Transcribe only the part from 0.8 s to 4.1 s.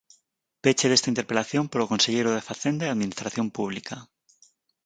desta interpelación polo conselleiro de Facenda e Administración Pública.